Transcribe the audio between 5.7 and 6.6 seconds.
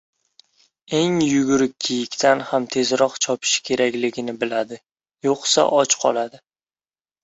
och qoladi.